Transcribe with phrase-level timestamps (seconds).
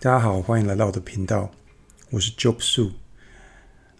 [0.00, 1.50] 大家好，欢迎来到我的频道，
[2.10, 2.92] 我是 Job Su。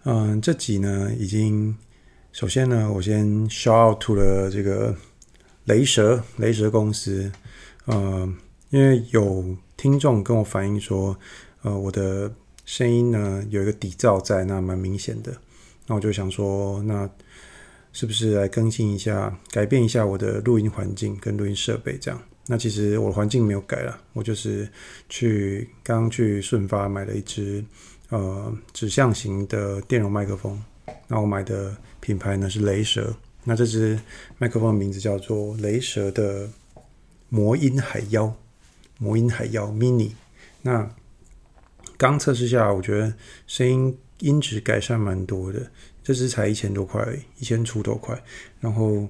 [0.05, 1.75] 嗯，这集呢，已经
[2.31, 4.95] 首先呢，我先 shout out to 了这个
[5.65, 7.29] 雷蛇雷蛇公司。
[7.87, 8.33] 嗯，
[8.69, 11.17] 因为有听众跟我反映说，
[11.63, 15.35] 呃，我的声音呢有一个底噪在，那蛮明显的。
[15.85, 17.09] 那我就想说，那
[17.91, 22.21] 是不是来更新一下，改变一下我的录音环境跟录音设备这样？
[22.47, 24.67] 那其实我的环境没有改了，我就是
[25.07, 27.63] 去刚刚去顺发买了一支
[28.09, 30.59] 呃指向型的电容麦克风。
[31.07, 33.15] 那我买的品牌呢是雷蛇。
[33.43, 33.99] 那这支
[34.37, 36.49] 麦克风的名字叫做雷蛇的
[37.29, 38.33] 魔音海妖，
[38.97, 40.11] 魔音海妖 mini。
[40.61, 40.89] 那
[41.97, 43.13] 刚测试下，我觉得
[43.45, 45.71] 声音音质改善蛮多的。
[46.09, 48.19] 这支才一千多块，一千出头块。
[48.59, 49.07] 然后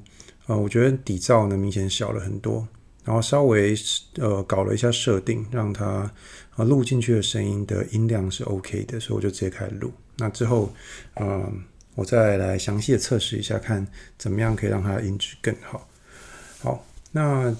[0.47, 2.67] 呃，我觉得底噪呢明显小了很多。
[3.05, 3.73] 然后稍微
[4.15, 6.11] 呃搞了一下设定，让它
[6.57, 9.93] 啊录进去的声音的音量是 OK 的，所以我就直接开始录。
[10.17, 10.73] 那之后，
[11.15, 11.63] 嗯、
[11.95, 15.87] 我再来详细的测试一下，看怎么样可以让它的音质更好。
[16.59, 17.55] 好，那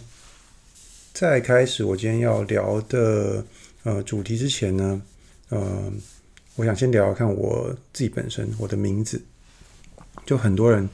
[1.14, 3.46] 在开始我今天要聊的
[3.84, 5.02] 呃主题之前呢，
[5.48, 5.90] 呃，
[6.60, 9.22] 我想先聊聊看我自己本身，我的名字，
[10.26, 10.88] 就很多人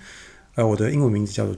[0.53, 1.57] 呃我的英文名字叫做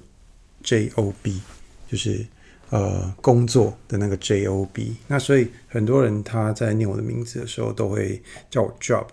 [0.64, 1.42] J.O.B，
[1.88, 2.26] 就是。
[2.70, 9.08] 呃，工作的那个 J O B，那所以很多人他在念我的名字的时候都会叫我 Job，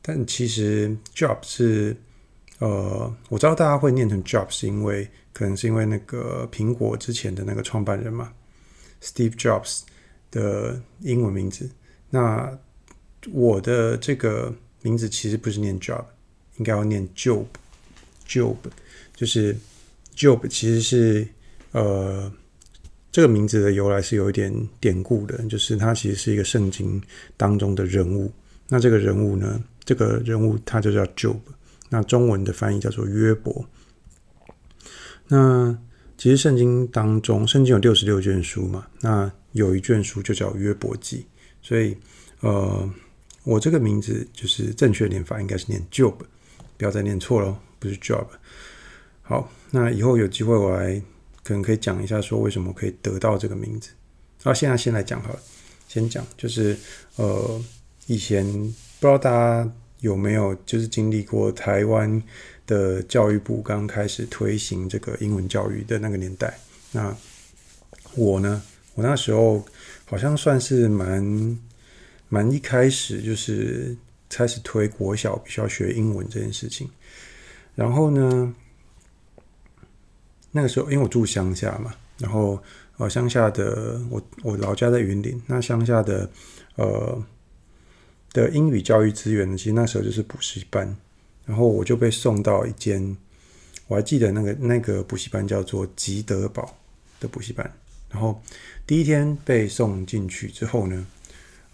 [0.00, 1.94] 但其实 Job 是
[2.58, 8.32] 呃，我知道大家会念成 Job，是因为可能是因为那个苹果之前的那个创办人嘛
[9.02, 9.82] ，Steve Jobs
[10.30, 11.70] 的英文名字。
[12.08, 12.58] 那
[13.32, 16.04] 我的这个名字其实不是念 Job，
[16.56, 18.56] 应该要念 Job，Job
[19.14, 19.56] 就是
[20.16, 21.28] Job 其实是
[21.72, 22.32] 呃。
[23.12, 27.02] 这个名字的由来是有一点典故的，就是他其实是一个圣经
[27.34, 28.30] 当中的人物。
[28.68, 31.38] 那这个人物呢，这个人物他就叫 Job，
[31.88, 33.66] 那中文的翻译叫做约伯。
[35.28, 35.74] 那
[36.18, 41.24] 其实圣经当中，圣经有六十六卷书嘛，那有一卷书就叫约伯记，
[41.62, 41.96] 所以
[42.40, 42.86] 呃，
[43.46, 46.16] 我这个名字就是正确念法应该是念 Job，
[46.76, 48.26] 不要再念错了，不是 Job。
[49.22, 51.00] 好，那以后有机会我来。
[51.46, 53.90] 可能可以讲一下，说为什么可以得到这个名字。
[54.42, 55.38] 那现在先来讲好了，
[55.86, 56.76] 先讲就是
[57.14, 57.64] 呃，
[58.08, 62.20] 以前不知道大家有没有就是经历过台湾
[62.66, 66.52] 的教育部刚开始推行这个英文教育的那个年代。
[66.90, 67.16] 那
[68.16, 68.60] 我呢，
[68.94, 69.64] 我那时候
[70.04, 71.22] 好像算是蛮
[72.36, 73.96] 蛮一开始就是
[74.28, 76.86] 开始推国小必须要学英文这件事情。
[77.74, 78.54] 然后呢，
[80.50, 82.62] 那个时候，因为我住乡下嘛，然后
[82.98, 86.30] 呃，乡下的我我老家在云林，那乡下的
[86.74, 87.24] 呃
[88.34, 90.94] 的英语教育资源呢，其实那时候就是补习班，
[91.46, 93.16] 然后我就被送到一间，
[93.86, 96.76] 我还记得那个那个补习班叫做吉德堡
[97.18, 97.72] 的补习班，
[98.10, 98.42] 然后
[98.86, 101.06] 第一天被送进去之后呢，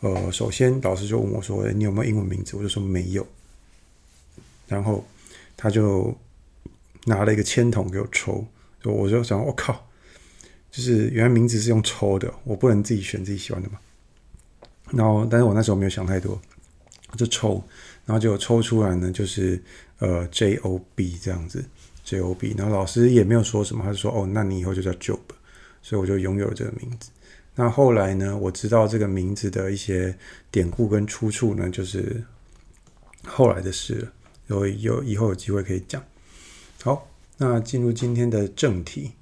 [0.02, 3.24] 呃，首先老师就问我说：“你有没有英文名字？”我就说没有，
[4.66, 5.04] 然后
[5.56, 6.12] 他就
[7.04, 8.44] 拿了一个签筒给我抽。
[8.82, 9.88] 就我就想，我靠，
[10.72, 13.78] 就是原来名字是用抽的，我不能自己选自己喜欢的嘛。
[14.90, 16.36] 然后，但是我那时候没有想太多，
[17.16, 17.62] 就抽，
[18.04, 19.62] 然后就抽出来呢，就是
[20.00, 21.64] 呃 J O B 这样子
[22.02, 22.56] ，J O B。
[22.58, 25.20] 然后老师也没有说什么，他就说哦，那你以后就叫 Job，
[25.80, 27.08] 所以我就拥有了这个名字。
[27.54, 30.16] 那后来呢，我知道这个名字的一些
[30.50, 32.22] 典故跟出处呢，就是
[33.24, 34.12] 后来的事了，
[34.46, 36.02] 有有以后有机会可以讲。
[36.82, 37.08] 好。
[37.38, 39.12] 那进入今天的正题，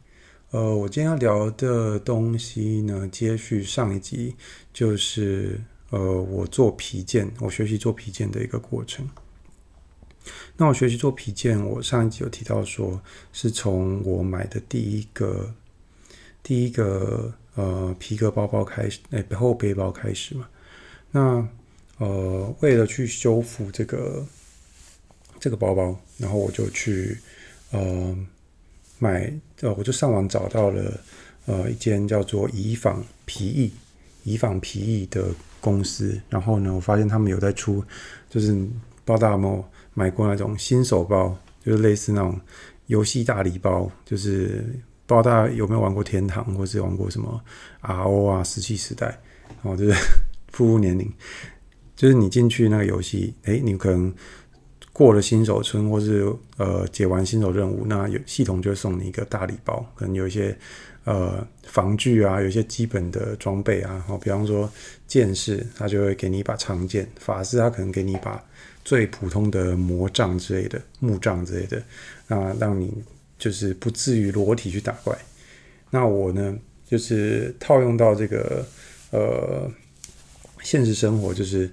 [0.50, 4.34] 呃，我今天要聊的东西呢，接续上一集，
[4.74, 5.58] 就是
[5.88, 9.08] 呃，我做皮件，我学习做皮件的一个过程。
[10.58, 13.00] 那我学习做皮件，我上一集有提到说，
[13.32, 15.54] 是从我买的第一个
[16.42, 20.48] 第一个呃皮革包包开始，哎，后背包开始嘛。
[21.10, 21.46] 那
[21.98, 24.24] 呃，为了去修复这个
[25.38, 27.18] 这个包包，然后我就去。
[27.72, 28.16] 呃，
[28.98, 31.00] 买呃，我就上网找到了
[31.46, 33.72] 呃一间叫做以纺皮艺、
[34.24, 36.20] 以纺皮艺的公司。
[36.28, 37.84] 然后呢，我发现他们有在出，
[38.28, 38.72] 就是不知
[39.06, 39.64] 道大家有没有
[39.94, 42.40] 买过那种新手包，就是类似那种
[42.88, 44.64] 游戏大礼包，就是
[45.10, 47.40] 不知道大家有没有玩过天堂，或是玩过什么
[47.82, 49.06] RO 啊、石器时代，
[49.62, 49.92] 然后就是
[50.52, 51.12] 步入年龄，
[51.96, 54.14] 就是你进去那个游戏，诶，你可能。
[54.92, 60.54] 过了新手村，或是呃解完新手任务，那有系统就会送你一个大礼包，可能有一些
[61.04, 64.70] 呃防具啊，有一些基本的装备啊，哦，比方说
[65.06, 68.44] 剑士，他就会给你一把长剑；法师他可能给你一把
[68.84, 71.82] 最普通的魔杖之类的木杖之类的，
[72.26, 72.92] 那让你
[73.40, 75.18] 就是不至于裸体去打怪。
[75.90, 76.56] 那我呢，
[76.86, 78.64] 就是套用到这个
[79.10, 79.68] 呃
[80.62, 81.68] 现实生活，就是。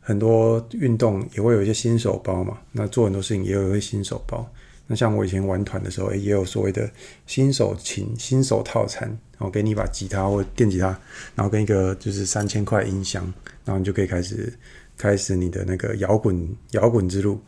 [0.00, 4.50] 很多运动也会有一些新手包嘛，那做很多事情也有一些新手包。
[4.86, 6.90] 那像我以前玩团的时候，也有所谓的
[7.26, 10.98] 新手琴、新手套餐，然后给你一把吉他或电吉他，
[11.34, 13.22] 然后跟一个就是三千块音箱，
[13.66, 14.50] 然后你就可以开始
[14.96, 17.38] 开始你的那个摇滚摇滚之路。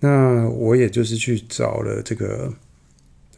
[0.00, 2.50] 那我也就是去找了这个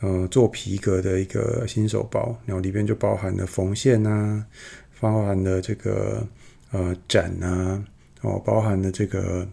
[0.01, 4.45] 呃做皮革的一个新手包，然后里边就包含了缝线啊，
[5.01, 6.27] 包含了这个
[6.73, 7.85] 呃斩啊。
[8.23, 9.47] 哦，包含了这个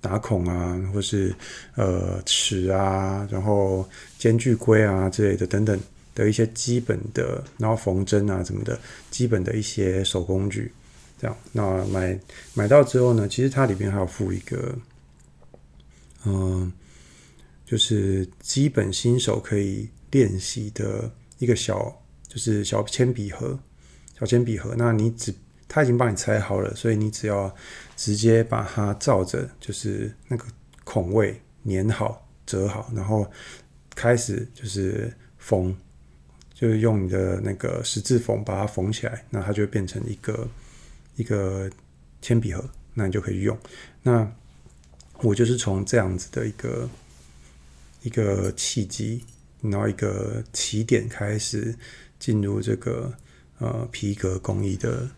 [0.00, 1.34] 打孔啊，或是
[1.74, 3.86] 呃尺啊，然后
[4.18, 5.78] 间距规啊之类的等等
[6.14, 10.72] 的一些基本的，然后缝针啊什么的，基本的一些手工具，
[11.20, 11.36] 这样。
[11.52, 12.18] 那买
[12.54, 14.74] 买到之后呢，其实它里边还有附一个，
[16.24, 16.72] 嗯、
[17.66, 23.58] 就是基本新手可以练习的一个小，就是小铅笔盒，
[24.18, 24.74] 小铅笔盒。
[24.78, 25.34] 那你只
[25.68, 27.52] 他已经帮你裁好了，所以你只要
[27.96, 30.46] 直接把它照着，就是那个
[30.84, 33.28] 孔位粘好、折好，然后
[33.96, 35.76] 开始就是缝，
[36.54, 40.48] 就是用你的那个十字缝把它缝起来，那它就会变成一个
[41.16, 41.68] 一个
[42.22, 42.64] 铅笔盒，
[42.94, 43.58] 那你就可以用。
[44.04, 44.32] 那
[45.22, 46.88] 我就是从这样子的一个
[48.06, 49.24] 一个契机，
[49.60, 51.74] 然后一个起点开始
[52.18, 53.12] 进入这个
[53.58, 55.10] 呃皮革工艺的。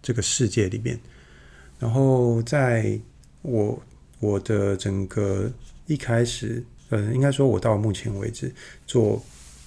[0.00, 0.98] 这个世界里面，
[1.78, 2.98] 然后在
[3.42, 3.82] 我
[4.20, 5.50] 我的整个
[5.86, 8.50] 一开始，呃，应该说，我到目前为止
[8.86, 9.22] 做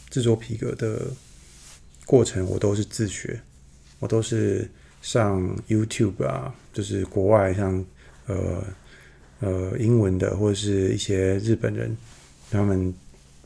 [0.10, 1.12] 制作皮革的
[2.06, 3.40] 过程，我都是自学，
[4.00, 4.68] 我都是
[5.02, 7.86] 上 YouTube 啊，就是国外像
[8.28, 8.64] 呃
[9.42, 11.96] 呃英文的或者是一些日本人，
[12.52, 12.94] 他们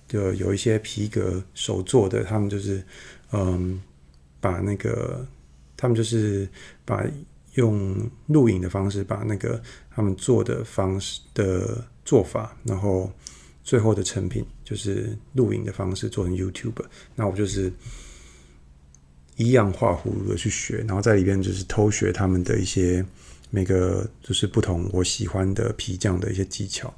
[0.08, 2.84] 就有一些皮革手做的，他们就是
[3.32, 3.82] 嗯
[4.42, 5.26] 把那个。
[5.78, 6.48] 他们就是
[6.86, 7.06] 把
[7.56, 9.62] 用录影的方式，把那个
[9.94, 13.12] 他们做的方式的做法，然后
[13.62, 16.82] 最后的成品就是录影的方式做成 YouTube。
[17.14, 17.72] 那我就是
[19.36, 23.06] 一样画葫芦的去学，然后在里边就是偷学他们的一些
[23.50, 26.92] 每个就是不同我喜欢的皮匠的一些技巧，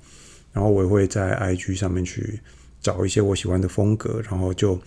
[0.58, 2.40] 然后我也会在 IG 上面去
[2.82, 4.80] 找一些我喜欢的风格，然后就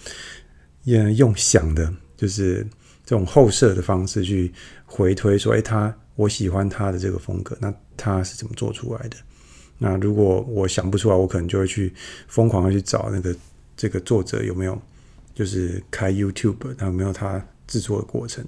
[0.83, 2.67] 也用想的，就是。
[3.03, 4.53] 这种后设的方式去
[4.87, 9.17] 回推说，哎，他我喜欢他的这个风格，那他是怎么做出来的？
[9.79, 11.93] 那如果我想不出来，我可能就会去
[12.29, 13.35] 疯狂的去找那个
[13.77, 14.81] 这个作者有没有，
[15.35, 18.45] 就是开 YouTube，他有没有他制作的过程？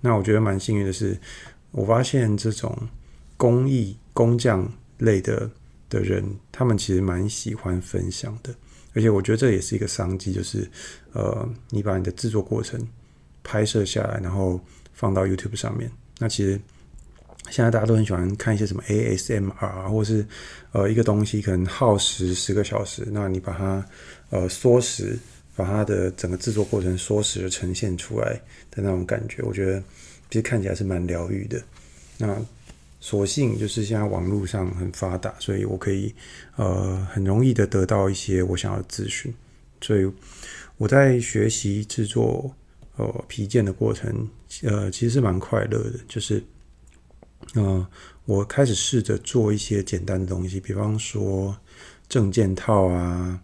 [0.00, 1.14] 那我觉得蛮幸运的是，
[1.70, 2.74] 我发现这种
[3.36, 5.50] 工艺工匠类的
[5.88, 8.54] 的人，他们其实蛮喜欢分享的，
[8.94, 10.68] 而且我觉得这也是一个商机，就是
[11.12, 12.80] 呃，你把你的制作过程。
[13.48, 14.60] 拍摄下来，然后
[14.92, 15.88] 放到 YouTube 上面。
[16.18, 16.60] 那其实
[17.48, 20.26] 现在大家都很喜欢看一些什么 ASMR，或是
[20.72, 23.86] 呃一个东西可能耗时十个小时，那你把它
[24.30, 25.16] 呃缩时，
[25.54, 28.32] 把它的整个制作过程缩时的呈现出来
[28.68, 29.80] 的那种感觉，我觉得
[30.28, 31.62] 其实看起来是蛮疗愈的。
[32.18, 32.36] 那
[33.06, 36.12] 所幸就是现在网络上很发达，所以我可以
[36.56, 39.32] 呃很容易的得到一些我想要的资讯。
[39.80, 40.10] 所以
[40.76, 42.52] 我在学习制作。
[42.98, 44.26] 呃，皮件的过程，
[44.62, 46.00] 呃，其实是蛮快乐的。
[46.08, 46.42] 就是，
[47.54, 47.86] 呃，
[48.24, 51.54] 我开始试着做一些简单的东西，比方说
[52.08, 53.38] 证件套啊，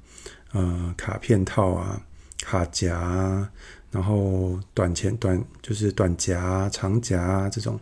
[0.53, 2.03] 呃，卡片套啊，
[2.41, 3.47] 卡夹，
[3.91, 7.79] 然后短钱短就是短夹、长夹这种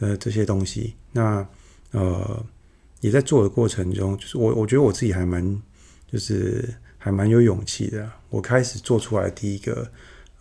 [0.00, 0.96] 的这些东西。
[1.12, 1.46] 那
[1.92, 2.44] 呃，
[3.00, 5.62] 也在做的过程中，就是我我觉得我自己还蛮，
[6.10, 8.10] 就是还蛮有勇气的。
[8.30, 9.88] 我开始做出来第一个。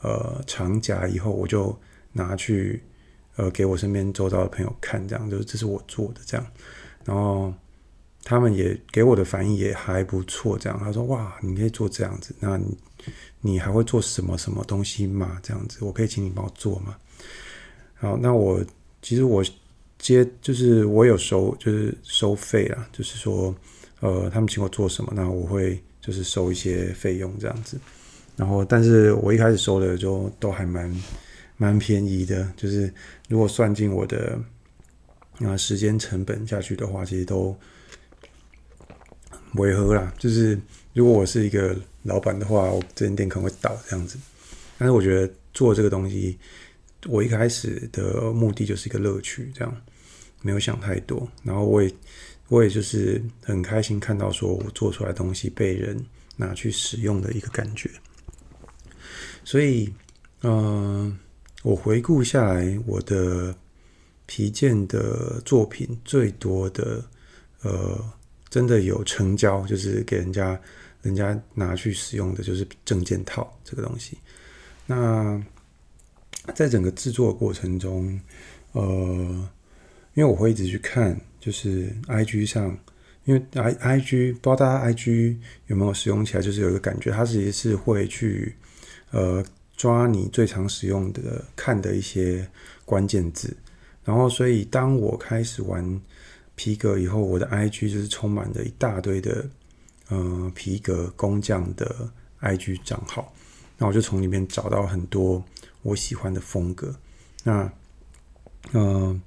[0.01, 1.77] 呃，长夹以后我就
[2.13, 2.81] 拿去
[3.35, 6.47] 呃给我身边周遭的朋友看，这样就是这是我做的这样，
[7.03, 7.53] 然后
[8.23, 12.77] 他们也给我的反应也还不错，这样他说哇，你可以做这样子，那你
[13.41, 15.37] 你还会做什么什么东西吗？
[15.43, 16.95] 这样子我可以请你帮我做吗？
[17.95, 18.63] 好，那我
[19.01, 19.43] 其实我
[19.97, 23.53] 接就是我有收就是收费啊，就是说
[23.99, 27.79] 呃他们请我做什么，那我会就是收一些费用这样子。
[28.35, 31.03] 然后，但是我一开始收的就都还蛮
[31.57, 32.89] 蛮便宜的，就是
[33.27, 34.39] 如果算进我的
[35.39, 37.53] 啊时间成本下去的话，其实都
[39.55, 40.57] 违和啦，就是
[40.93, 44.17] 如果我是一个老板的话，我这间店可能会倒这样子。
[44.77, 46.37] 但是我觉得做这个东西，
[47.07, 49.81] 我一开始的目的就是一个乐趣，这样
[50.41, 51.27] 没有想太多。
[51.43, 51.93] 然后我也
[52.47, 55.97] 我也就是很开心看到说我做出来的东西被人
[56.35, 57.89] 拿去使用的一个感觉。
[59.43, 59.93] 所以，
[60.41, 61.17] 嗯、呃，
[61.63, 63.55] 我回顾下来，我的
[64.25, 67.03] 皮件的作品最多的，
[67.61, 68.13] 呃。
[68.49, 70.59] 真的有成交，就是给人家
[71.03, 74.17] 人家拿去使用的，就是证件套这个东西。
[74.87, 75.39] 那
[76.53, 78.19] 在整个制作过程中，
[78.71, 78.81] 呃，
[80.13, 82.77] 因为我会一直去看，就是 IG 上，
[83.25, 88.55] 因为 I IG 不知道大家 IG 有没有使用起来，就是有一个感觉，它其实是会去
[89.11, 89.43] 呃
[89.75, 92.47] 抓你最常使用的看的一些
[92.85, 93.55] 关键字，
[94.03, 95.99] 然后所以当我开始玩。
[96.61, 99.49] 皮革以后，我的 IG 就是充满了一大堆的，
[100.09, 103.33] 呃，皮革工匠的 IG 账号。
[103.77, 105.41] 那我就从里面找到很多
[105.89, 106.95] 我喜欢的风格。
[107.43, 107.71] 那，
[108.71, 109.19] 呃，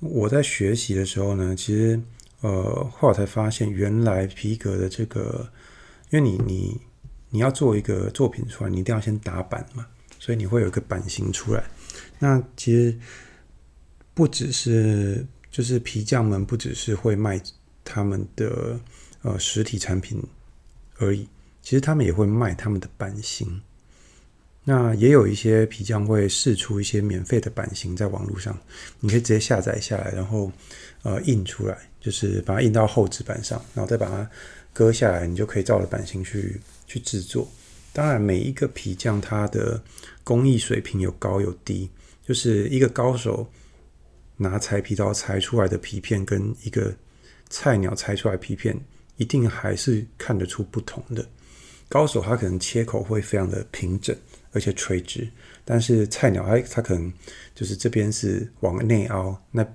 [0.00, 2.00] 我在学习的时候呢，其实，
[2.40, 5.50] 呃，后来才发现，原来皮革的这个，
[6.10, 6.80] 因为你你
[7.30, 9.86] 你要做一个作品出来，你一定要先打版嘛，
[10.18, 11.64] 所以你会有一个版型出来。
[12.18, 12.98] 那其实
[14.14, 15.26] 不只是。
[15.52, 17.38] 就是皮匠们不只是会卖
[17.84, 18.80] 他们的
[19.20, 20.18] 呃实体产品
[20.96, 21.28] 而已，
[21.60, 23.60] 其实他们也会卖他们的版型。
[24.64, 28.58] 那也有一些皮匠会试出一些免费的版型在网络上，
[29.00, 30.50] 你可以直接下载下来，然后
[31.02, 34.30] 呃印出来，就是把它印到厚纸板上，然后再把它
[34.72, 37.50] 割下来，你就可以照着版型去去制作。
[37.92, 39.82] 当然，每一个皮匠他的
[40.24, 41.90] 工艺水平有高有低，
[42.26, 43.48] 就是一个高手。
[44.38, 46.92] 拿裁皮刀裁出来的皮片，跟一个
[47.48, 48.76] 菜鸟裁出来皮片，
[49.16, 51.24] 一定还是看得出不同的。
[51.88, 54.16] 高手他可能切口会非常的平整，
[54.52, 55.28] 而且垂直，
[55.64, 57.12] 但是菜鸟他他可能
[57.54, 59.66] 就是这边是往内凹，那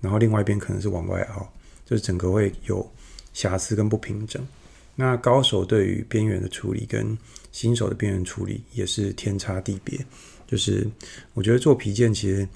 [0.00, 1.52] 然后另外一边可能是往外凹，
[1.84, 2.90] 就是整个会有
[3.32, 4.46] 瑕疵跟不平整。
[4.94, 7.16] 那高手对于边缘的处理跟
[7.52, 9.98] 新手的边缘处理也是天差地别。
[10.46, 10.86] 就是
[11.34, 12.46] 我觉得做皮件其实。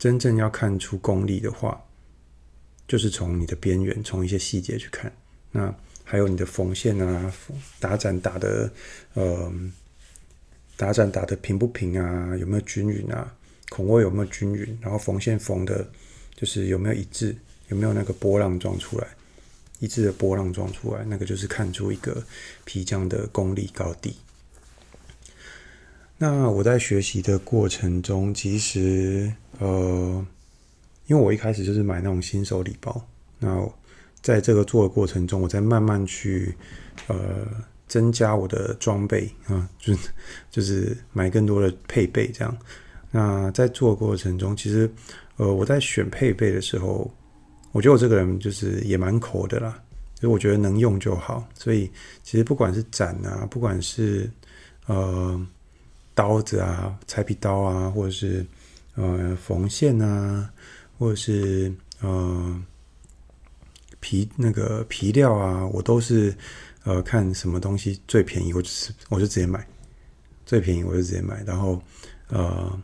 [0.00, 1.78] 真正要看出功力的话，
[2.88, 5.12] 就是从你的边缘，从一些细节去看。
[5.52, 7.30] 那还有你的缝线啊，
[7.78, 8.72] 打展打的，
[9.12, 9.52] 呃，
[10.80, 12.34] 打展打的平不平啊？
[12.38, 13.30] 有没有均匀啊？
[13.68, 14.78] 孔位有没有均匀？
[14.80, 15.86] 然后缝线缝的，
[16.34, 17.36] 就是有没有一致？
[17.68, 19.06] 有没有那个波浪状出来？
[19.78, 22.24] 一致的波浪状出来，那个就是看出一个
[22.64, 24.16] 皮匠的功力高低。
[26.16, 30.26] 那我在学习的过程中，其实呃，
[31.08, 33.06] 因为我一开始就是买那种新手礼包，
[33.38, 33.68] 那
[34.22, 36.54] 在这个做的过程中，我在慢慢去
[37.08, 37.46] 呃
[37.90, 40.08] 增加我的装备啊，就是
[40.50, 42.56] 就是买更多的配备这样。
[43.10, 44.90] 那在做过程中，其实
[45.36, 47.12] 呃我在选配备的时候，
[47.72, 49.78] 我觉得我这个人就是也蛮抠的啦，
[50.18, 51.46] 所以我觉得能用就好。
[51.52, 51.90] 所以
[52.22, 54.30] 其实不管是斩啊，不管是
[54.86, 55.46] 呃。
[56.12, 58.44] 刀子啊，裁皮刀啊，或者是
[58.94, 60.50] 呃缝线啊，
[60.98, 62.62] 或者是呃
[64.00, 66.34] 皮那个皮料啊，我都是
[66.84, 69.66] 呃看什么东西最便宜，我就是我就直接买，
[70.46, 71.82] 最便宜我就直接买，然后
[72.28, 72.78] 呃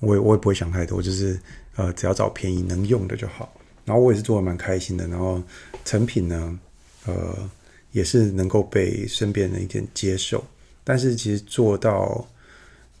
[0.00, 1.38] 我也我也不会想太多，就是
[1.76, 3.52] 呃只要找便宜能用的就好。
[3.84, 5.42] 然后我也是做的蛮开心的，然后
[5.84, 6.58] 成品呢，
[7.06, 7.50] 呃
[7.92, 10.44] 也是能够被身边人一点接受，
[10.84, 12.26] 但是其实做到。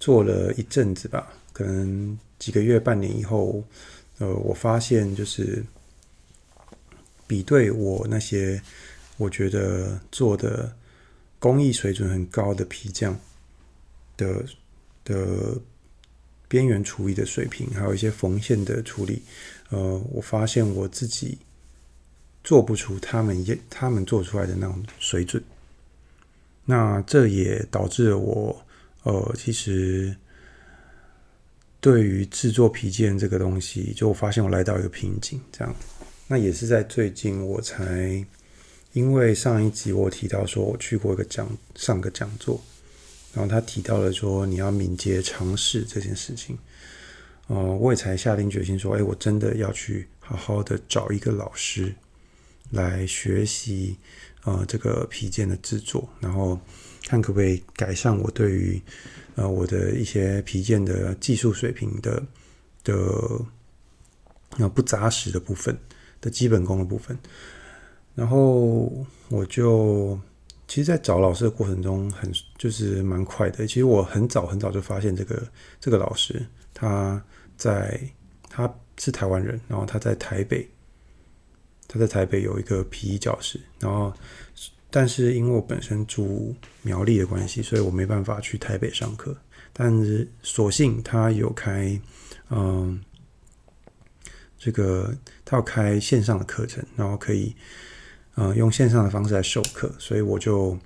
[0.00, 3.60] 做了一阵子吧，可能几个月、半年以后，
[4.18, 5.60] 呃，我发现就是
[7.26, 8.62] 比对我那些
[9.18, 10.74] 我觉得做的
[11.38, 13.14] 工艺水准很高的皮匠
[14.16, 14.44] 的
[15.04, 15.60] 的
[16.48, 19.22] 边缘处理的水平，还有一些缝线的处理，
[19.68, 21.36] 呃，我发现我自己
[22.42, 25.42] 做不出他们也他们做出来的那种水准，
[26.64, 28.64] 那这也导致了我。
[29.04, 30.14] 呃，其实
[31.80, 35.74] 对于制作皮件这个东西，就我发现我来到一个瓶颈，这样。
[36.26, 38.22] 那也是在最近，我才
[38.92, 42.60] 因为上一集我提到说我去过一个讲上个讲座，
[43.32, 46.58] 然后他提到了说你要敏捷尝试这件事情。
[47.46, 51.94] 呃，我也才下定决心说，哎，我真的要去好好的找一个老师
[52.70, 53.96] 来学习，
[54.44, 56.58] 呃，这个皮件的制作，然后。
[57.06, 58.78] 看可不可以改善我对于
[59.34, 62.22] 呃我的一些皮件的技术水平的
[62.84, 65.78] 的不扎实的部分
[66.20, 67.16] 的基本功的部分。
[68.18, 68.92] 然后
[69.28, 70.18] 我就
[70.66, 73.64] 其实，在找老师的过程中很，就是蛮快的。
[73.64, 75.40] 其实我很早很早就发现这个
[75.78, 76.44] 这个老师，
[76.74, 77.22] 他
[77.56, 78.00] 在
[78.50, 80.68] 他是台湾人，然后他在台北，
[81.86, 84.12] 他在台北有一个皮衣教室，然后
[84.90, 89.36] 但是因为我本身住苗栗的关系，所以我没办法去台北上课。
[89.72, 92.00] 但是所幸他有开，
[92.50, 93.00] 嗯，
[94.58, 97.54] 这个他有开线上的课程，然后可以。
[98.38, 100.78] 呃，用线上的方式来授课，所以我就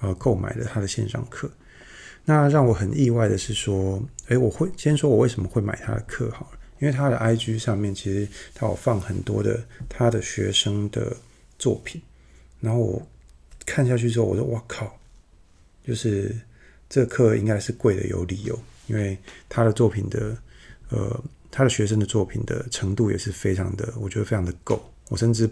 [0.00, 1.50] 呃购买了他的线上课。
[2.26, 11.16] 那让我很意外的是说，诶，我会先说我为什么会买他的课好了，因为他的 IG 上面其实他有放很多的他的学生的
[11.58, 12.02] 作品，
[12.60, 13.08] 然后我
[13.64, 14.94] 看下去之后，我说哇靠，
[15.82, 16.38] 就是
[16.90, 19.16] 这课应该是贵的有理由，因为
[19.48, 20.36] 他的作品的
[20.90, 25.48] 呃他的学生的作品的程度也是非常的，我觉得非常的够，我甚至。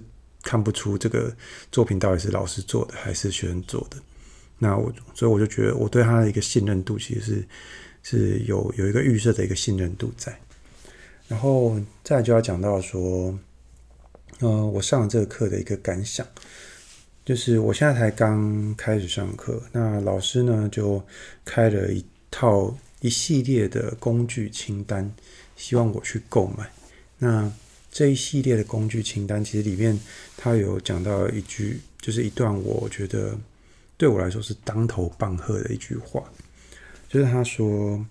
[0.47, 1.35] 看不出这个
[1.73, 3.97] 作品到底是老师做的还是学生做的，
[4.61, 7.49] 那我所以我就觉得我对他的一个信任度其实是
[8.05, 10.39] 是有有一个预设的一个信任度在，
[11.27, 13.37] 然后再就要讲到说，
[14.39, 16.25] 呃，我上了这个课的一个感想，
[17.25, 21.05] 就是我现在才刚开始上课，那老师呢就
[21.45, 25.13] 开了一套一系列的工具清单，
[25.57, 26.71] 希望我去购买，
[27.19, 27.53] 那。
[27.97, 29.99] 这一系列的工具清单，其实里面
[30.37, 33.35] 他有讲到一句，就是一段我觉得
[33.97, 36.31] 对我来说是当头棒喝的一句话，
[37.09, 38.05] 就是他说：“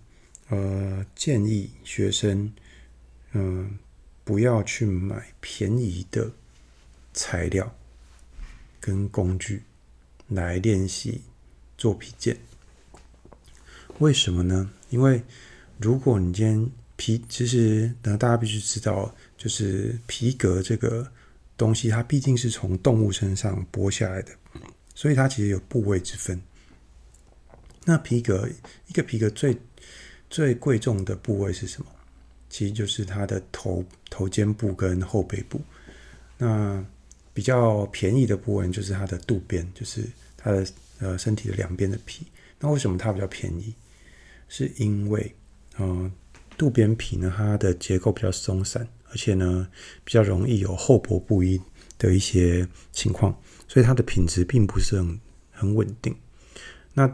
[0.50, 2.52] 呃，建议学生，
[3.34, 3.78] 嗯、
[4.24, 6.32] 不要去买便宜的
[7.14, 7.72] 材料
[8.80, 9.62] 跟工具
[10.30, 11.22] 来练习
[11.78, 12.36] 做皮件。
[14.00, 14.72] 为什么呢？
[14.90, 15.22] 因为
[15.78, 19.14] 如果你今天皮，其实，大家必须知道。”
[19.46, 21.08] 就是皮革这个
[21.56, 24.32] 东西，它毕竟是从动物身上剥下来的，
[24.96, 26.42] 所以它其实有部位之分。
[27.84, 28.50] 那皮革
[28.88, 29.56] 一个皮革最
[30.32, 31.88] 最贵重的部位是什么？
[32.50, 35.62] 其实就是它的头头肩部跟后背部。
[36.40, 36.84] 那
[37.32, 40.04] 比较便宜的部位就是它的肚边，就是
[40.36, 40.66] 它的
[40.98, 42.26] 呃身体的两边的皮。
[42.60, 43.76] 那为什么它比较便宜？
[44.50, 45.36] 是因为
[45.78, 46.12] 嗯、
[46.58, 48.88] 肚边皮呢，它的结构比较松散。
[49.12, 49.66] 而且呢，
[50.04, 51.62] 比较容易有厚薄不一
[51.98, 53.34] 的一些情况，
[53.66, 55.20] 所以它的品质并不是很
[55.52, 56.14] 很稳定。
[56.94, 57.10] 那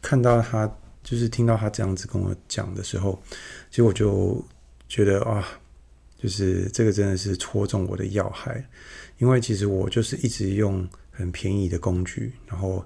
[0.00, 0.66] 看到他
[1.02, 3.22] 就是听到他这样子跟我讲的时候，
[3.68, 4.42] 其实我就
[4.88, 5.46] 觉得啊，
[6.16, 8.66] 就是这个真的是戳中我的要害，
[9.18, 12.82] 因为其实我就是一直用很便宜的工具，然后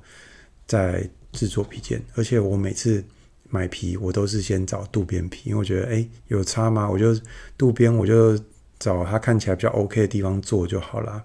[0.66, 3.04] 在制作皮件，而且我每次。
[3.48, 6.90] 买皮我都是先找渡边皮，因为我觉得哎有差吗？
[6.90, 7.18] 我就
[7.56, 8.36] 渡边我就
[8.78, 11.24] 找它看起来比较 OK 的地方做就好了。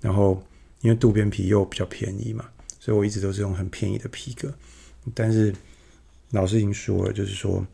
[0.00, 0.42] 然后
[0.80, 4.54] 因为渡边皮又比较便宜嘛，所以我一直都是用很便宜的皮革。
[5.14, 5.54] 但是
[6.30, 7.66] 老师已经说了，就是说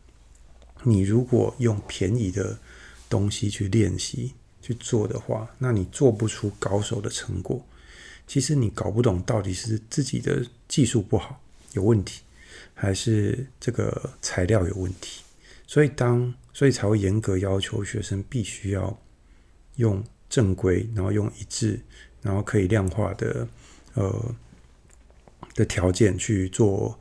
[0.83, 2.57] 你如果用便宜的
[3.07, 7.63] 东西去练习去做的话，那你做不出高手的成果。
[8.25, 11.39] 其实你搞不懂到底是自己的技术不好
[11.73, 12.21] 有问题。
[12.73, 15.23] 还是这个材料有问题，
[15.65, 19.01] 所以当所以才会严格要求学生必须要
[19.75, 21.79] 用正规，然后用一致，
[22.21, 23.47] 然后可以量化的
[23.93, 24.35] 呃
[25.53, 26.99] 的条件去做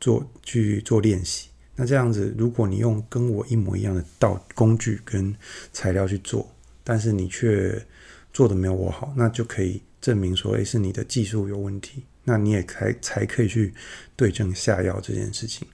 [0.00, 1.48] 做去做练习。
[1.74, 5.34] 那这样子，如果你用跟我一模一样的道工具跟
[5.72, 6.50] 材料去做，
[6.82, 7.84] 但是你却
[8.32, 12.04] 做的没有我好，那就可以证明说，诶，是你的技术有问题。
[12.28, 13.72] 那你也才才可以去
[14.16, 15.66] 对症下药这件事情，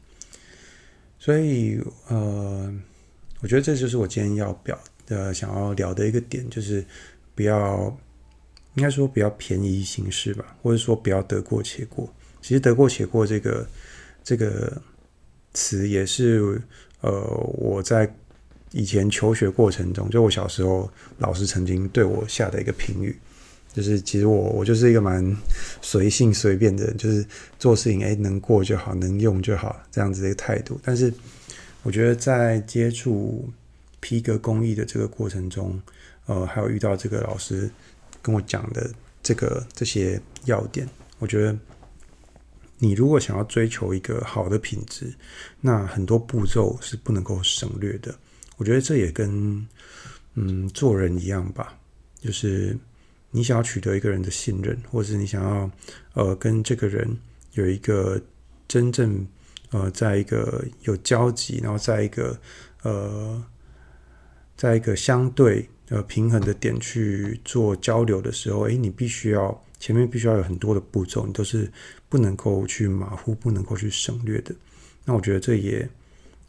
[1.18, 2.70] 所以呃，
[3.40, 6.84] 我觉得这就是我今天要表的想要聊的一个点，就是
[7.34, 7.98] 不要
[8.74, 12.12] 应该说不要便宜行事吧，或者说不要得过且过。
[12.42, 13.66] 其实得过且过这个
[14.22, 14.82] 这个
[15.54, 16.60] 词也是
[17.00, 17.10] 呃
[17.54, 18.14] 我在
[18.72, 23.18] 以前求学过程中，就我小时候老师曾经对我下的一个评语。
[23.72, 25.35] 就是其实我我就是一个蛮
[25.80, 27.24] 随性随便的人，就是
[27.58, 30.78] 做事情哎能过就好，能用就好这样子的一个态度。
[30.85, 31.11] 但是
[31.82, 33.50] 我觉得在接触
[34.00, 35.80] 皮革工艺的这个过程中，
[36.26, 37.70] 呃，还有遇到这个老师
[38.20, 38.90] 跟我讲的
[39.22, 40.87] 这个这些要点，
[41.18, 41.56] 我觉得
[42.78, 45.11] 你如果想要追求一个好的品质，
[45.62, 48.14] 那很多步骤是不能够省略的。
[48.58, 49.66] 我觉得这也跟
[50.35, 51.78] 嗯做人一样吧，
[52.20, 52.76] 就是。
[53.34, 55.70] 你想要取得一个人的信任，或者是你想要
[56.12, 57.18] 呃跟这个人
[57.52, 58.20] 有一个
[58.68, 59.26] 真正
[59.70, 62.38] 呃在一个有交集，然后在一个
[62.82, 63.42] 呃
[64.54, 71.72] 在一个相对呃平衡的点去做交流的时候，诶，你必须要前面必须要有很多的步骤，你都是
[72.10, 74.54] 不能够去马虎，不能够去省略的。
[75.06, 75.88] 那我觉得这也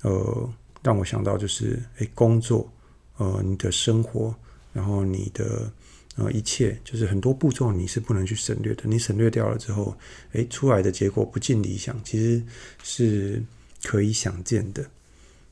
[0.02, 0.50] 呃
[0.84, 2.70] 让我想到就是，诶，工作，
[3.16, 4.36] 呃，你的生活，
[4.74, 5.72] 然后你的。
[6.16, 8.84] 呃，一切就是很多步骤你是不能去省略的。
[8.86, 9.98] 你省略掉了之后，
[10.34, 12.44] 诶，出来的结果不尽理想，其实
[12.84, 13.42] 是
[13.84, 14.86] 可以想见的。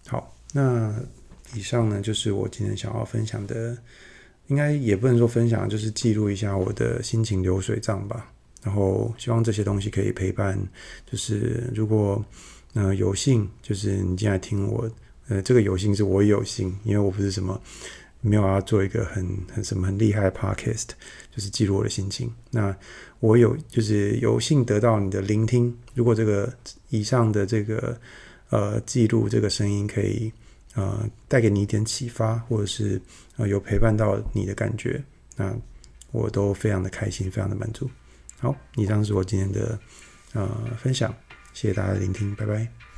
[0.07, 0.93] 好，那
[1.55, 3.75] 以上呢就是我今天想要分享的，
[4.47, 8.31] 应该也不能说分享，就是记录一下我的心情流水账吧。
[8.63, 10.55] 然后希望这些东西可以陪伴，
[11.11, 12.23] 就是如果
[12.73, 14.87] 呃有幸，就是你进来听我，
[15.27, 17.59] 呃，这个有幸是我有幸，因为我不是什么。
[18.21, 20.89] 没有要做一个很很什么很厉害的 podcast，
[21.35, 22.31] 就是记录我的心情。
[22.51, 22.75] 那
[23.19, 25.75] 我有就是有幸得到你的聆听。
[25.95, 26.51] 如果这个
[26.89, 27.99] 以上的这个
[28.49, 30.31] 呃记录这个声音可以
[30.75, 33.01] 呃带给你一点启发，或者是
[33.37, 35.03] 呃有陪伴到你的感觉，
[35.35, 35.55] 那
[36.11, 37.89] 我都非常的开心，非常的满足。
[38.39, 39.79] 好，以上是我今天的
[40.33, 41.13] 呃分享，
[41.53, 42.90] 谢谢大家的聆听，拜拜。